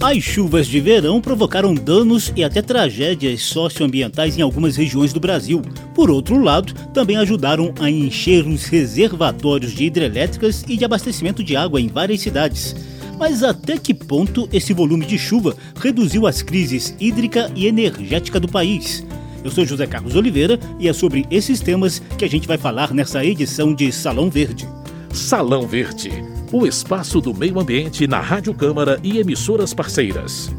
[0.00, 5.60] As chuvas de verão provocaram danos e até tragédias socioambientais em algumas regiões do Brasil.
[5.92, 11.56] Por outro lado, também ajudaram a encher os reservatórios de hidrelétricas e de abastecimento de
[11.56, 12.76] água em várias cidades.
[13.18, 18.46] Mas até que ponto esse volume de chuva reduziu as crises hídrica e energética do
[18.46, 19.04] país?
[19.42, 22.94] Eu sou José Carlos Oliveira e é sobre esses temas que a gente vai falar
[22.94, 24.68] nessa edição de Salão Verde.
[25.12, 30.50] Salão Verde, o espaço do meio ambiente na Rádio Câmara e emissoras parceiras.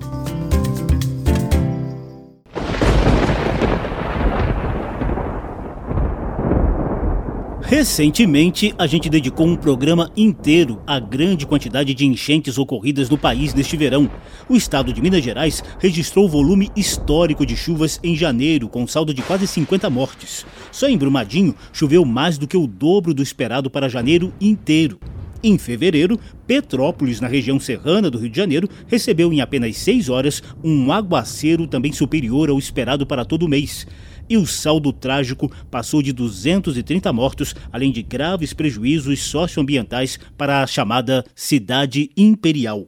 [7.62, 13.54] Recentemente, a gente dedicou um programa inteiro à grande quantidade de enchentes ocorridas no país
[13.54, 14.10] neste verão.
[14.48, 19.22] O estado de Minas Gerais registrou volume histórico de chuvas em janeiro, com saldo de
[19.22, 20.46] quase 50 mortes.
[20.72, 25.00] Só em Brumadinho choveu mais do que o dobro do esperado para janeiro inteiro.
[25.42, 30.44] Em fevereiro, Petrópolis, na região serrana do Rio de Janeiro, recebeu em apenas seis horas
[30.64, 33.88] um aguaceiro também superior ao esperado para todo o mês
[34.30, 40.68] e o saldo trágico passou de 230 mortos, além de graves prejuízos socioambientais para a
[40.68, 42.88] chamada Cidade Imperial.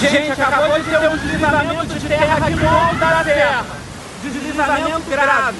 [0.00, 3.66] Gente, acabou de ter um deslizamento de terra de novo da terra.
[4.22, 5.58] Deslizamento grave.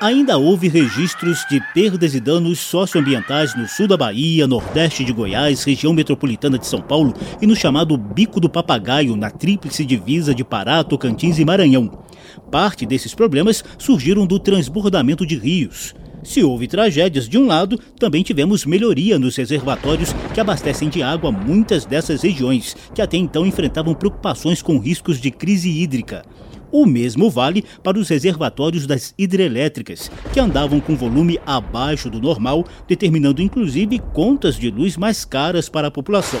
[0.00, 5.62] Ainda houve registros de perdas e danos socioambientais no sul da Bahia, nordeste de Goiás,
[5.62, 10.42] região metropolitana de São Paulo e no chamado Bico do Papagaio, na tríplice divisa de
[10.42, 12.02] Pará, Tocantins e Maranhão.
[12.50, 15.94] Parte desses problemas surgiram do transbordamento de rios.
[16.22, 21.32] Se houve tragédias de um lado, também tivemos melhoria nos reservatórios que abastecem de água
[21.32, 26.22] muitas dessas regiões, que até então enfrentavam preocupações com riscos de crise hídrica.
[26.70, 32.64] O mesmo vale para os reservatórios das hidrelétricas, que andavam com volume abaixo do normal,
[32.86, 36.40] determinando inclusive contas de luz mais caras para a população.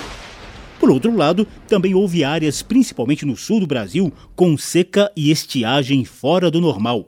[0.78, 6.04] Por outro lado, também houve áreas, principalmente no sul do Brasil, com seca e estiagem
[6.04, 7.06] fora do normal.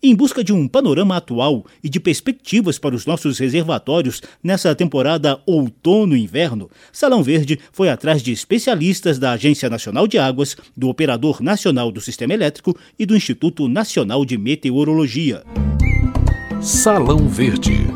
[0.00, 5.40] Em busca de um panorama atual e de perspectivas para os nossos reservatórios nessa temporada
[5.44, 11.90] outono-inverno, Salão Verde foi atrás de especialistas da Agência Nacional de Águas, do Operador Nacional
[11.90, 15.42] do Sistema Elétrico e do Instituto Nacional de Meteorologia.
[16.60, 17.88] Salão Verde.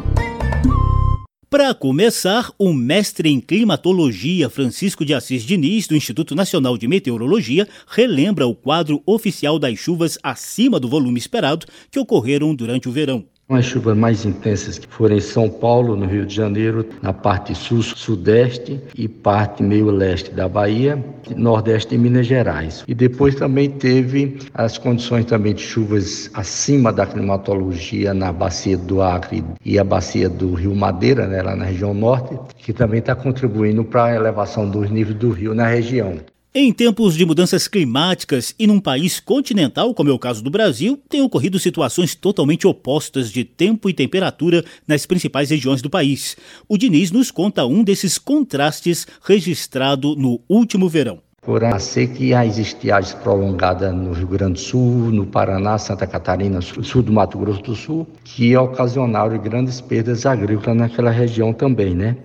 [1.53, 7.69] Para começar, o mestre em climatologia Francisco de Assis Diniz, do Instituto Nacional de Meteorologia,
[7.87, 13.27] relembra o quadro oficial das chuvas acima do volume esperado que ocorreram durante o verão.
[13.53, 17.55] As chuvas mais intensas que foram em São Paulo, no Rio de Janeiro, na parte
[17.55, 20.99] sul, sudeste e parte meio leste da Bahia,
[21.37, 22.83] nordeste e Minas Gerais.
[22.89, 29.03] E depois também teve as condições também de chuvas acima da climatologia na bacia do
[29.03, 33.15] Acre e a bacia do Rio Madeira, né, lá na região norte, que também está
[33.15, 36.17] contribuindo para a elevação dos níveis do rio na região.
[36.55, 41.01] Em tempos de mudanças climáticas e num país continental, como é o caso do Brasil,
[41.09, 46.37] têm ocorrido situações totalmente opostas de tempo e temperatura nas principais regiões do país.
[46.69, 51.21] O Diniz nos conta um desses contrastes registrado no último verão.
[51.41, 56.07] Por a seca e as estiagens prolongadas no Rio Grande do Sul, no Paraná, Santa
[56.07, 61.95] Catarina, sul do Mato Grosso do Sul, que ocasionaram grandes perdas agrícolas naquela região também,
[61.95, 62.19] né?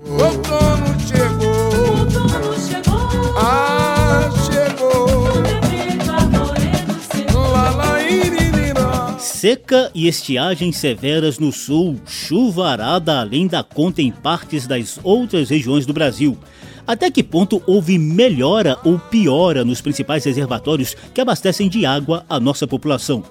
[9.47, 15.50] Seca e estiagens severas no sul, chuva arada além da conta em partes das outras
[15.50, 16.38] regiões do Brasil.
[16.85, 22.41] Até que ponto houve melhora ou piora nos principais reservatórios que abastecem de água a
[22.41, 23.24] nossa população?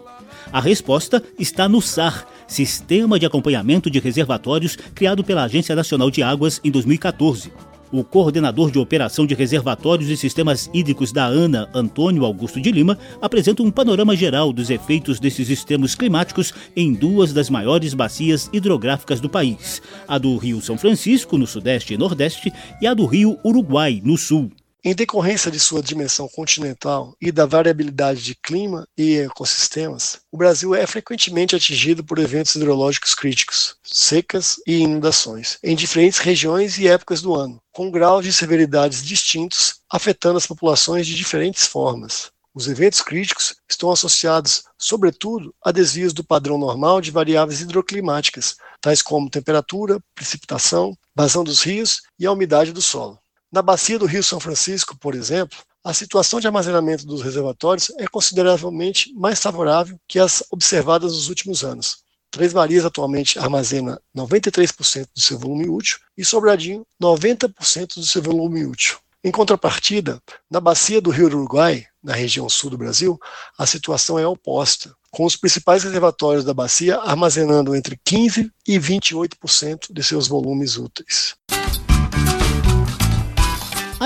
[0.51, 6.23] A resposta está no SAR, Sistema de Acompanhamento de Reservatórios, criado pela Agência Nacional de
[6.23, 7.53] Águas em 2014.
[7.97, 12.99] O coordenador de operação de reservatórios e sistemas hídricos da ANA, Antônio Augusto de Lima,
[13.23, 19.19] apresenta um panorama geral dos efeitos desses sistemas climáticos em duas das maiores bacias hidrográficas
[19.19, 22.53] do país: a do Rio São Francisco, no Sudeste e Nordeste,
[22.83, 24.51] e a do Rio Uruguai, no Sul.
[24.85, 30.75] Em decorrência de sua dimensão continental e da variabilidade de clima e ecossistemas, o Brasil
[30.75, 37.21] é frequentemente atingido por eventos hidrológicos críticos, secas e inundações, em diferentes regiões e épocas
[37.21, 42.31] do ano, com graus de severidades distintos, afetando as populações de diferentes formas.
[42.55, 49.03] Os eventos críticos estão associados, sobretudo, a desvios do padrão normal de variáveis hidroclimáticas, tais
[49.03, 53.19] como temperatura, precipitação, vazão dos rios e a umidade do solo.
[53.57, 58.07] Na bacia do Rio São Francisco, por exemplo, a situação de armazenamento dos reservatórios é
[58.07, 62.01] consideravelmente mais favorável que as observadas nos últimos anos.
[62.31, 68.67] Três Marias atualmente armazena 93% do seu volume útil e Sobradinho 90% do seu volume
[68.67, 68.99] útil.
[69.25, 70.21] Em contrapartida,
[70.51, 73.19] na bacia do Rio Uruguai, na região sul do Brasil,
[73.57, 79.91] a situação é oposta, com os principais reservatórios da bacia armazenando entre 15% e 28%
[79.91, 81.37] de seus volumes úteis.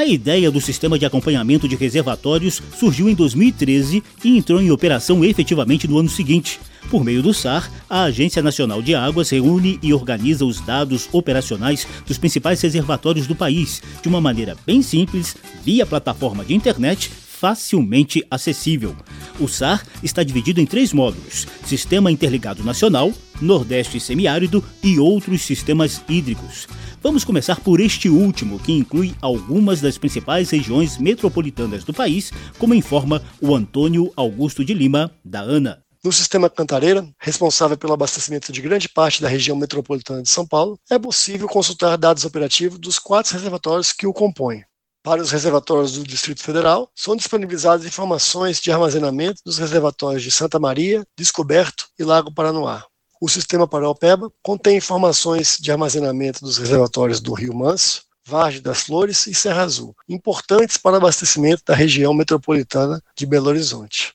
[0.00, 5.22] A ideia do sistema de acompanhamento de reservatórios surgiu em 2013 e entrou em operação
[5.22, 6.58] efetivamente no ano seguinte.
[6.90, 11.86] Por meio do SAR, a Agência Nacional de Águas reúne e organiza os dados operacionais
[12.06, 17.10] dos principais reservatórios do país, de uma maneira bem simples, via plataforma de internet
[17.40, 18.94] facilmente acessível.
[19.40, 26.04] O SAR está dividido em três módulos: Sistema Interligado Nacional, Nordeste Semiárido e outros sistemas
[26.06, 26.68] hídricos.
[27.02, 32.74] Vamos começar por este último, que inclui algumas das principais regiões metropolitanas do país, como
[32.74, 35.82] informa o Antônio Augusto de Lima, da ANA.
[36.04, 40.78] No sistema Cantareira, responsável pelo abastecimento de grande parte da região metropolitana de São Paulo,
[40.90, 44.62] é possível consultar dados operativos dos quatro reservatórios que o compõem.
[45.02, 50.58] Para os reservatórios do Distrito Federal, são disponibilizadas informações de armazenamento dos reservatórios de Santa
[50.58, 52.84] Maria, Descoberto e Lago Paranoá.
[53.18, 59.26] O sistema Paraopeba contém informações de armazenamento dos reservatórios do Rio Manso, Vargem das Flores
[59.26, 64.14] e Serra Azul, importantes para o abastecimento da região metropolitana de Belo Horizonte.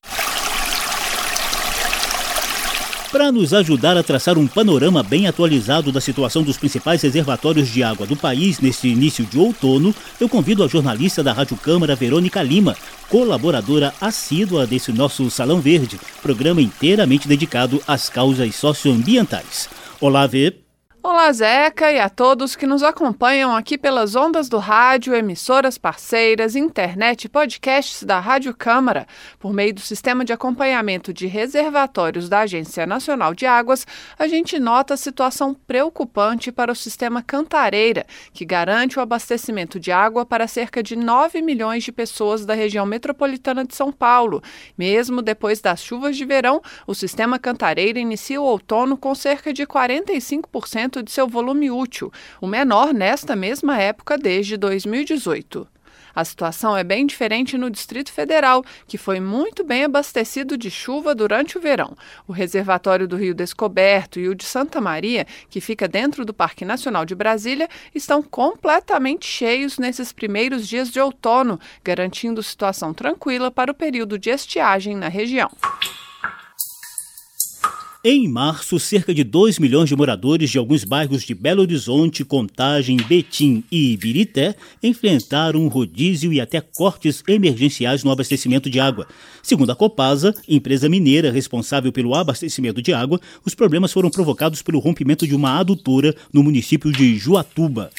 [3.16, 7.82] Para nos ajudar a traçar um panorama bem atualizado da situação dos principais reservatórios de
[7.82, 12.44] água do país neste início de outono, eu convido a jornalista da Rádio Câmara, Verônica
[12.44, 12.76] Lima,
[13.08, 19.70] colaboradora assídua desse nosso Salão Verde, programa inteiramente dedicado às causas socioambientais.
[20.02, 20.65] Olá, Vê.
[21.08, 26.56] Olá, Zeca, e a todos que nos acompanham aqui pelas ondas do rádio, emissoras parceiras,
[26.56, 29.06] internet e podcasts da Rádio Câmara.
[29.38, 33.86] Por meio do sistema de acompanhamento de reservatórios da Agência Nacional de Águas,
[34.18, 38.04] a gente nota a situação preocupante para o sistema Cantareira,
[38.34, 42.84] que garante o abastecimento de água para cerca de 9 milhões de pessoas da região
[42.84, 44.42] metropolitana de São Paulo.
[44.76, 49.68] Mesmo depois das chuvas de verão, o sistema Cantareira inicia o outono com cerca de
[49.68, 52.12] 45% de seu volume útil,
[52.42, 55.68] o menor nesta mesma época desde 2018.
[56.16, 61.14] A situação é bem diferente no Distrito Federal, que foi muito bem abastecido de chuva
[61.14, 61.96] durante o verão.
[62.26, 66.64] O reservatório do Rio Descoberto e o de Santa Maria, que fica dentro do Parque
[66.64, 73.72] Nacional de Brasília, estão completamente cheios nesses primeiros dias de outono, garantindo situação tranquila para
[73.72, 75.52] o período de estiagem na região.
[78.08, 82.98] Em março, cerca de 2 milhões de moradores de alguns bairros de Belo Horizonte, Contagem,
[82.98, 89.08] Betim e Ibirité enfrentaram um rodízio e até cortes emergenciais no abastecimento de água.
[89.42, 94.78] Segundo a Copasa, empresa mineira responsável pelo abastecimento de água, os problemas foram provocados pelo
[94.78, 97.90] rompimento de uma adutora no município de Juatuba.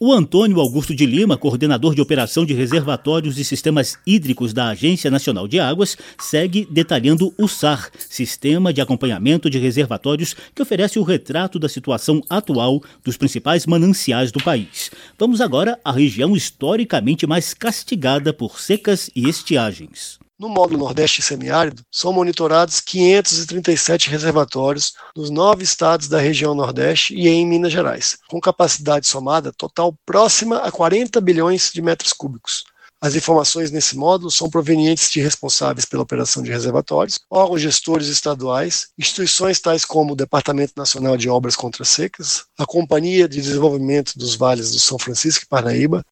[0.00, 5.08] O Antônio Augusto de Lima, coordenador de operação de reservatórios e sistemas hídricos da Agência
[5.08, 11.04] Nacional de Águas, segue detalhando o SAR, Sistema de Acompanhamento de Reservatórios, que oferece o
[11.04, 14.90] retrato da situação atual dos principais mananciais do país.
[15.16, 20.23] Vamos agora à região historicamente mais castigada por secas e estiagens.
[20.44, 27.28] No módulo Nordeste Semiárido, são monitorados 537 reservatórios nos nove estados da região Nordeste e
[27.28, 32.62] em Minas Gerais, com capacidade somada total próxima a 40 bilhões de metros cúbicos.
[33.00, 38.88] As informações nesse módulo são provenientes de responsáveis pela operação de reservatórios, órgãos gestores estaduais,
[38.98, 44.34] instituições tais como o Departamento Nacional de Obras Contra Secas, a Companhia de Desenvolvimento dos
[44.34, 46.04] Vales do São Francisco e Parnaíba,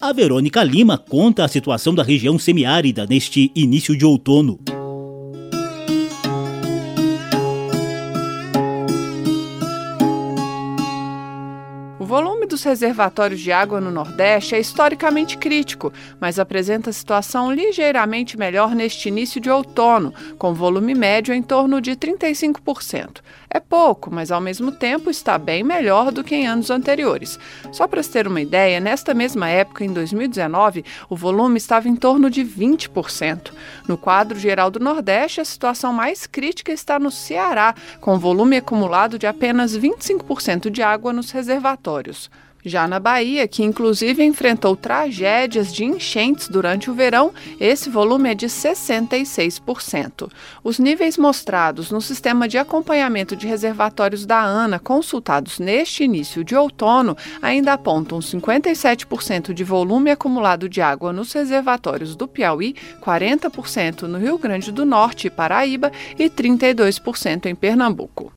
[0.00, 4.60] A Verônica Lima conta a situação da região semiárida neste início de outono.
[12.58, 19.08] Dos reservatórios de água no Nordeste é historicamente crítico, mas apresenta situação ligeiramente melhor neste
[19.08, 23.20] início de outono, com volume médio em torno de 35%.
[23.48, 27.38] É pouco, mas ao mesmo tempo está bem melhor do que em anos anteriores.
[27.70, 31.94] Só para se ter uma ideia, nesta mesma época, em 2019, o volume estava em
[31.94, 33.52] torno de 20%.
[33.86, 39.16] No quadro geral do Nordeste, a situação mais crítica está no Ceará, com volume acumulado
[39.16, 42.28] de apenas 25% de água nos reservatórios.
[42.64, 48.34] Já na Bahia, que inclusive enfrentou tragédias de enchentes durante o verão, esse volume é
[48.34, 50.30] de 66%.
[50.64, 56.56] Os níveis mostrados no sistema de acompanhamento de reservatórios da ANA, consultados neste início de
[56.56, 64.18] outono, ainda apontam 57% de volume acumulado de água nos reservatórios do Piauí, 40% no
[64.18, 68.32] Rio Grande do Norte e Paraíba e 32% em Pernambuco.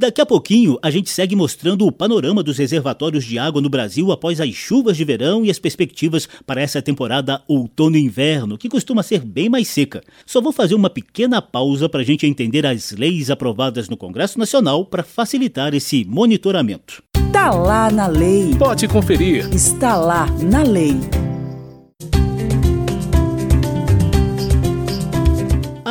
[0.00, 4.10] Daqui a pouquinho, a gente segue mostrando o panorama dos reservatórios de água no Brasil
[4.10, 9.20] após as chuvas de verão e as perspectivas para essa temporada outono-inverno, que costuma ser
[9.20, 10.02] bem mais seca.
[10.24, 14.38] Só vou fazer uma pequena pausa para a gente entender as leis aprovadas no Congresso
[14.38, 17.02] Nacional para facilitar esse monitoramento.
[17.14, 18.54] Está lá na lei.
[18.58, 19.54] Pode conferir.
[19.54, 20.96] Está lá na lei.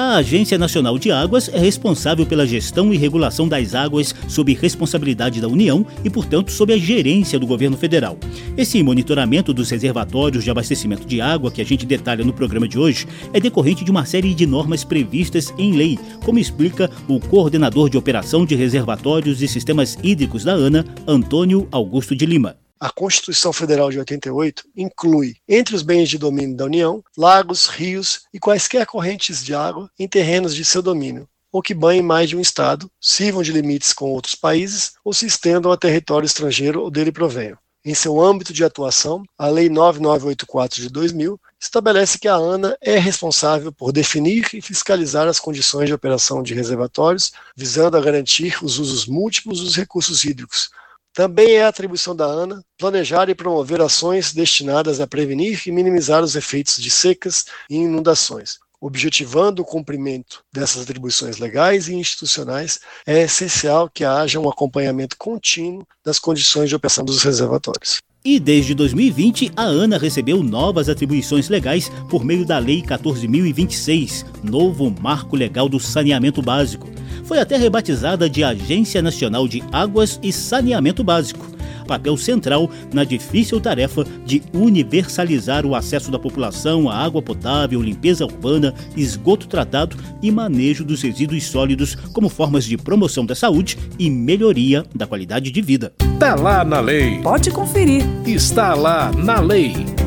[0.09, 5.39] A Agência Nacional de Águas é responsável pela gestão e regulação das águas sob responsabilidade
[5.39, 8.17] da União e, portanto, sob a gerência do governo federal.
[8.57, 12.79] Esse monitoramento dos reservatórios de abastecimento de água que a gente detalha no programa de
[12.79, 17.87] hoje é decorrente de uma série de normas previstas em lei, como explica o coordenador
[17.87, 22.55] de operação de reservatórios e sistemas hídricos da ANA, Antônio Augusto de Lima.
[22.81, 28.21] A Constituição Federal de 88 inclui, entre os bens de domínio da União, lagos, rios
[28.33, 32.37] e quaisquer correntes de água em terrenos de seu domínio, ou que banhem mais de
[32.37, 36.89] um Estado, sirvam de limites com outros países ou se estendam a território estrangeiro ou
[36.89, 37.57] dele provenham.
[37.83, 42.97] Em seu âmbito de atuação, a Lei 9984 de 2000 estabelece que a ANA é
[42.97, 48.79] responsável por definir e fiscalizar as condições de operação de reservatórios, visando a garantir os
[48.79, 50.69] usos múltiplos dos recursos hídricos,
[51.13, 56.35] também é atribuição da ANA planejar e promover ações destinadas a prevenir e minimizar os
[56.35, 58.57] efeitos de secas e inundações.
[58.81, 65.85] Objetivando o cumprimento dessas atribuições legais e institucionais, é essencial que haja um acompanhamento contínuo
[66.05, 67.99] das condições de operação dos reservatórios.
[68.23, 74.89] E desde 2020, a ANA recebeu novas atribuições legais por meio da Lei 14.026, novo
[74.89, 76.89] marco legal do saneamento básico
[77.29, 81.45] foi até rebatizada de Agência Nacional de Águas e Saneamento Básico,
[81.87, 88.25] papel central na difícil tarefa de universalizar o acesso da população à água potável, limpeza
[88.25, 94.09] urbana, esgoto tratado e manejo dos resíduos sólidos como formas de promoção da saúde e
[94.09, 95.93] melhoria da qualidade de vida.
[96.01, 97.21] Está lá na lei.
[97.21, 98.03] Pode conferir.
[98.25, 99.98] Está lá na lei.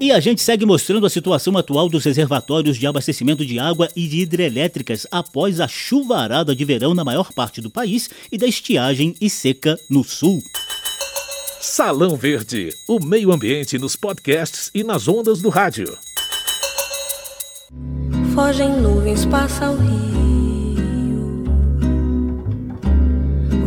[0.00, 4.08] E a gente segue mostrando a situação atual dos reservatórios de abastecimento de água e
[4.08, 9.14] de hidrelétricas após a chuvarada de verão na maior parte do país e da estiagem
[9.20, 10.42] e seca no sul.
[11.60, 15.98] Salão Verde, o meio ambiente nos podcasts e nas ondas do rádio.
[18.34, 20.00] Fogem nuvens, passa o rio.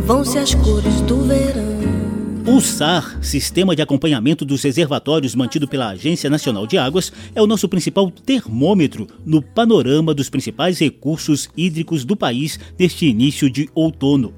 [0.04, 2.03] Vão-se as cores do verão.
[2.46, 7.46] O SAR, Sistema de Acompanhamento dos Reservatórios mantido pela Agência Nacional de Águas, é o
[7.46, 14.34] nosso principal termômetro no panorama dos principais recursos hídricos do país neste início de outono.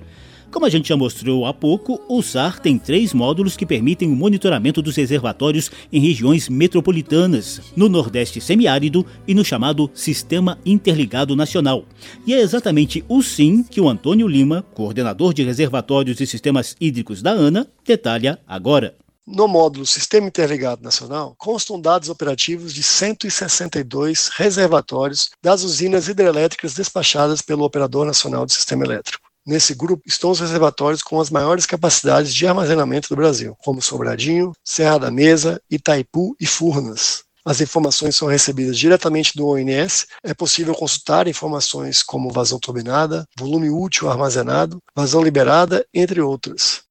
[0.50, 4.16] Como a gente já mostrou há pouco, o SAR tem três módulos que permitem o
[4.16, 11.84] monitoramento dos reservatórios em regiões metropolitanas, no Nordeste semiárido e no chamado Sistema Interligado Nacional.
[12.26, 17.20] E é exatamente o SIM que o Antônio Lima, coordenador de reservatórios e sistemas hídricos
[17.22, 18.94] da ANA, detalha agora.
[19.26, 27.42] No módulo Sistema Interligado Nacional, constam dados operativos de 162 reservatórios das usinas hidrelétricas despachadas
[27.42, 29.25] pelo Operador Nacional do Sistema Elétrico.
[29.46, 34.52] Nesse grupo estão os reservatórios com as maiores capacidades de armazenamento do Brasil, como Sobradinho,
[34.64, 37.22] Serra da Mesa, Itaipu e Furnas.
[37.44, 40.08] As informações são recebidas diretamente do ONS.
[40.24, 46.85] É possível consultar informações como vazão turbinada, volume útil armazenado, vazão liberada, entre outras.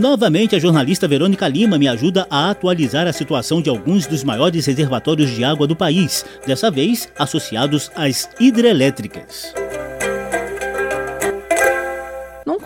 [0.00, 4.64] Novamente, a jornalista Verônica Lima me ajuda a atualizar a situação de alguns dos maiores
[4.64, 9.52] reservatórios de água do país, dessa vez associados às hidrelétricas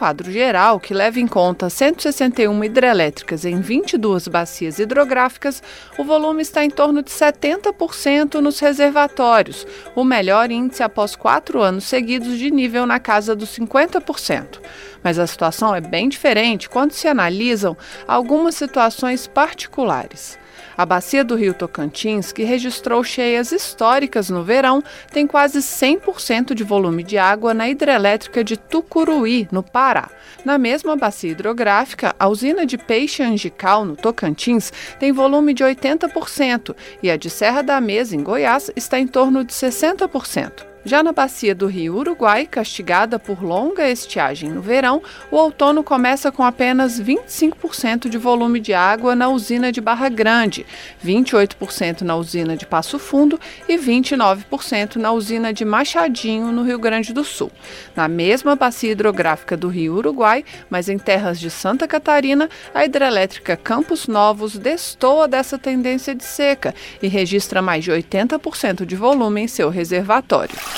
[0.05, 5.63] quadro geral que leva em conta 161 hidrelétricas em 22 bacias hidrográficas,
[5.97, 11.85] o volume está em torno de 70% nos reservatórios, o melhor índice após quatro anos
[11.85, 14.61] seguidos de nível na casa dos 50%.
[15.03, 17.75] Mas a situação é bem diferente quando se analisam
[18.07, 20.39] algumas situações particulares.
[20.77, 24.83] A bacia do Rio Tocantins, que registrou cheias históricas no verão,
[25.13, 30.11] tem quase 100% de volume de água na hidrelétrica de Tucuruí, no Pará.
[30.45, 36.75] Na mesma bacia hidrográfica, a usina de peixe angical, no Tocantins, tem volume de 80%
[37.03, 40.74] e a de Serra da Mesa, em Goiás, está em torno de 60%.
[40.87, 46.31] Já na bacia do rio Uruguai, castigada por longa estiagem no verão, o outono começa
[46.31, 50.67] com apenas 25% de volume de água na usina de Barra Grande,
[51.03, 57.15] 28% na usina de Passo Fundo e 29% na usina de Machadinho, no Rio Grande
[57.15, 57.51] do Sul.
[57.97, 63.57] Na mesma bacia hidrográfica do rio Uruguai, mas em terras de Santa Catarina, a hidrelétrica
[63.57, 69.49] Campos Novos destoa dessa tendência de seca e registra mais de 80% de volume em
[69.49, 70.74] seu reservatório.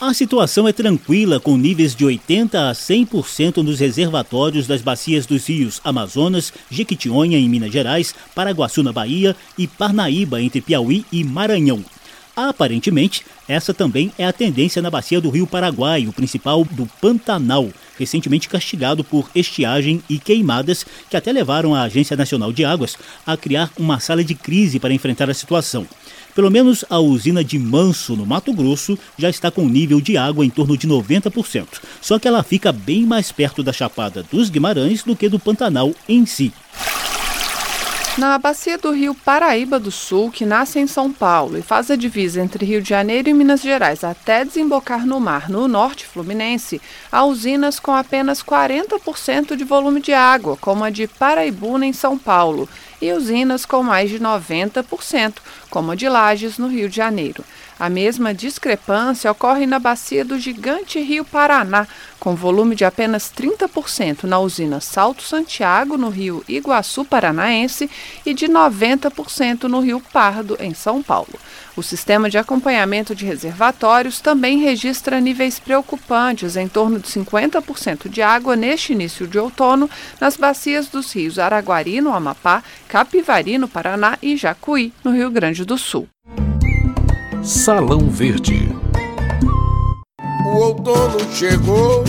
[0.00, 5.46] A situação é tranquila, com níveis de 80% a 100% nos reservatórios das bacias dos
[5.46, 11.84] rios Amazonas, Jequitinhonha, em Minas Gerais, Paraguaçu, na Bahia e Parnaíba, entre Piauí e Maranhão.
[12.34, 17.68] Aparentemente, essa também é a tendência na bacia do Rio Paraguai, o principal do Pantanal,
[17.98, 23.36] recentemente castigado por estiagem e queimadas que até levaram a Agência Nacional de Águas a
[23.36, 25.86] criar uma sala de crise para enfrentar a situação.
[26.34, 30.46] Pelo menos a usina de Manso, no Mato Grosso, já está com nível de água
[30.46, 31.66] em torno de 90%.
[32.00, 35.92] Só que ela fica bem mais perto da Chapada dos Guimarães do que do Pantanal
[36.08, 36.52] em si.
[38.18, 41.94] Na bacia do rio Paraíba do Sul, que nasce em São Paulo e faz a
[41.94, 46.82] divisa entre Rio de Janeiro e Minas Gerais até desembocar no mar no norte fluminense,
[47.12, 52.18] há usinas com apenas 40% de volume de água, como a de Paraibuna em São
[52.18, 52.68] Paulo,
[53.00, 55.34] e usinas com mais de 90%,
[55.70, 57.44] como a de Lages no Rio de Janeiro.
[57.78, 61.86] A mesma discrepância ocorre na bacia do gigante Rio Paraná,
[62.18, 67.88] com volume de apenas 30% na usina Salto Santiago, no Rio Iguaçu Paranaense,
[68.26, 71.38] e de 90% no Rio Pardo, em São Paulo.
[71.76, 78.20] O sistema de acompanhamento de reservatórios também registra níveis preocupantes, em torno de 50% de
[78.20, 79.88] água neste início de outono,
[80.20, 85.57] nas bacias dos rios Araguari, no Amapá, Capivari, no Paraná e Jacuí, no Rio Grande
[85.64, 86.08] do Sul.
[87.42, 88.68] Salão Verde.
[90.46, 92.04] O outono chegou,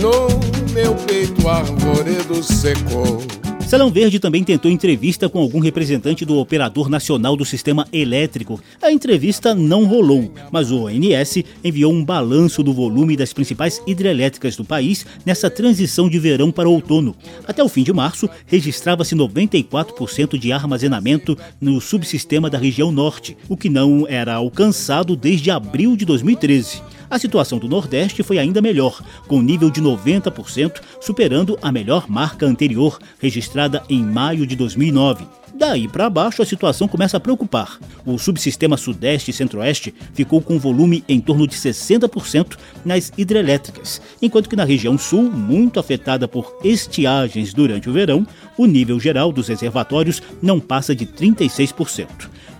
[0.00, 3.22] no meu peito arvoredo secou.
[3.66, 8.60] Salão Verde também tentou entrevista com algum representante do Operador Nacional do Sistema Elétrico.
[8.80, 14.54] A entrevista não rolou, mas o ONS enviou um balanço do volume das principais hidrelétricas
[14.54, 17.16] do país nessa transição de verão para outono.
[17.44, 23.56] Até o fim de março, registrava-se 94% de armazenamento no subsistema da região norte, o
[23.56, 26.82] que não era alcançado desde abril de 2013.
[27.08, 32.46] A situação do Nordeste foi ainda melhor, com nível de 90%, superando a melhor marca
[32.46, 35.24] anterior, registrada em maio de 2009.
[35.54, 37.78] Daí para baixo, a situação começa a preocupar.
[38.04, 44.50] O subsistema Sudeste e Centro-Oeste ficou com volume em torno de 60% nas hidrelétricas, enquanto
[44.50, 48.26] que na região Sul, muito afetada por estiagens durante o verão,
[48.58, 52.06] o nível geral dos reservatórios não passa de 36%.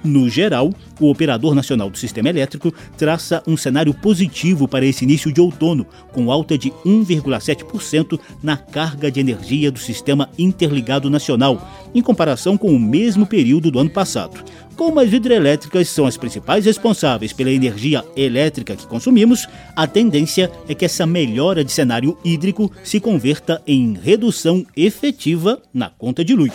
[0.06, 5.32] No geral, o Operador Nacional do Sistema Elétrico traça um cenário positivo para esse início
[5.32, 12.00] de outono, com alta de 1,7% na carga de energia do Sistema Interligado Nacional, em
[12.00, 14.44] comparação com o mesmo período do ano passado.
[14.76, 20.74] Como as hidrelétricas são as principais responsáveis pela energia elétrica que consumimos, a tendência é
[20.74, 26.52] que essa melhora de cenário hídrico se converta em redução efetiva na conta de luz.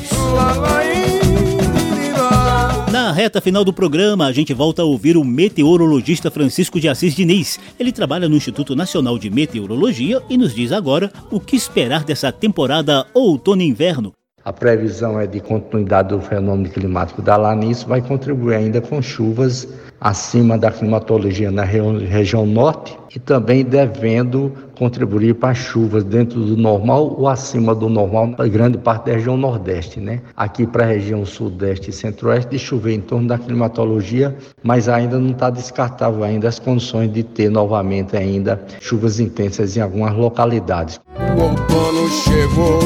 [3.21, 7.59] Reta final do programa, a gente volta a ouvir o meteorologista Francisco de Assis Diniz.
[7.79, 12.31] Ele trabalha no Instituto Nacional de Meteorologia e nos diz agora o que esperar dessa
[12.31, 14.11] temporada outono-inverno.
[14.43, 19.67] A previsão é de continuidade do fenômeno climático da isso vai contribuir ainda com chuvas
[20.01, 27.15] acima da climatologia na região norte e também devendo contribuir para chuvas dentro do normal
[27.19, 30.21] ou acima do normal na grande parte da região nordeste, né?
[30.35, 35.31] Aqui para a região sudeste e centro-oeste chover em torno da climatologia, mas ainda não
[35.31, 40.99] está descartável ainda as condições de ter novamente ainda chuvas intensas em algumas localidades.
[41.37, 42.79] O outono chegou,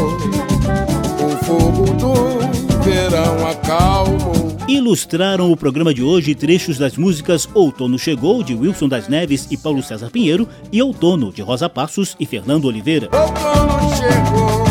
[1.24, 4.35] o fogo do verão acalmou.
[4.68, 9.58] Ilustraram o programa de hoje trechos das músicas Outono Chegou, de Wilson das Neves e
[9.58, 13.08] Paulo César Pinheiro, e Outono, de Rosa Passos e Fernando Oliveira.
[13.14, 14.65] Outono chegou.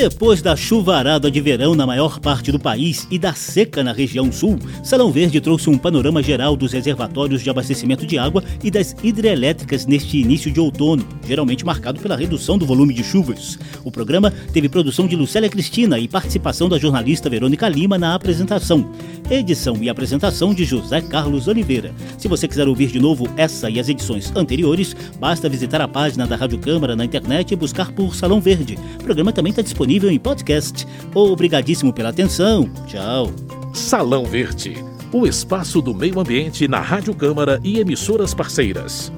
[0.00, 4.32] Depois da chuvarada de verão na maior parte do país e da seca na região
[4.32, 8.96] sul, Salão Verde trouxe um panorama geral dos reservatórios de abastecimento de água e das
[9.02, 13.58] hidrelétricas neste início de outono, geralmente marcado pela redução do volume de chuvas.
[13.84, 18.90] O programa teve produção de Lucélia Cristina e participação da jornalista Verônica Lima na apresentação.
[19.30, 21.92] Edição e apresentação de José Carlos Oliveira.
[22.16, 26.26] Se você quiser ouvir de novo essa e as edições anteriores, basta visitar a página
[26.26, 28.78] da Rádio Câmara na internet e buscar por Salão Verde.
[28.98, 30.86] O programa também está disponível em podcast.
[31.14, 32.70] Obrigadíssimo pela atenção.
[32.86, 33.30] Tchau.
[33.72, 34.76] Salão Verde,
[35.12, 39.12] o espaço do meio ambiente na Rádio Câmara e emissoras parceiras.